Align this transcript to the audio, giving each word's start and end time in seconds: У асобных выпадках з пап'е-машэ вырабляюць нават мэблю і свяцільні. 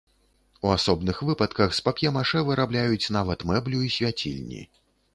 У 0.67 0.71
асобных 0.77 1.19
выпадках 1.29 1.77
з 1.77 1.85
пап'е-машэ 1.89 2.43
вырабляюць 2.49 3.13
нават 3.19 3.49
мэблю 3.55 3.87
і 3.87 3.97
свяцільні. 3.99 4.69